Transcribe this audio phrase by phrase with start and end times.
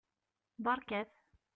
[0.63, 1.11] Beṛkat!